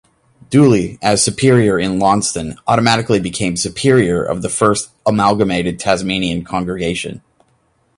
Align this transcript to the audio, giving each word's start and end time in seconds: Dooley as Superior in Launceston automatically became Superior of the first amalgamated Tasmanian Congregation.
Dooley 0.49 0.97
as 1.03 1.23
Superior 1.23 1.77
in 1.77 1.99
Launceston 1.99 2.55
automatically 2.65 3.19
became 3.19 3.55
Superior 3.55 4.23
of 4.23 4.41
the 4.41 4.49
first 4.49 4.89
amalgamated 5.05 5.77
Tasmanian 5.79 6.43
Congregation. 6.43 7.21